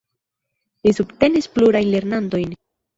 Li 0.87 0.95
subtenis 1.01 1.51
plurajn 1.59 1.95
lernantojn. 1.95 2.63